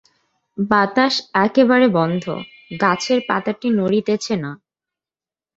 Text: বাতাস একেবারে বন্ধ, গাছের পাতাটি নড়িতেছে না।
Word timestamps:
বাতাস 0.57 1.13
একেবারে 1.45 1.87
বন্ধ, 1.97 2.23
গাছের 2.81 3.19
পাতাটি 3.29 3.67
নড়িতেছে 3.71 4.33
না। 4.35 4.51